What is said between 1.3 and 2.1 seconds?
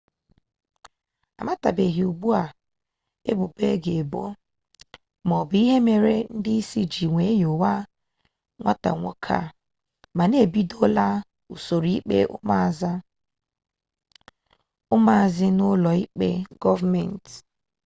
amatabeghi